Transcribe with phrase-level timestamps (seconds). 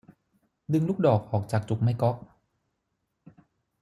[0.73, 2.17] ดึงลูกดอกออกจากจุกไม้ก๊อก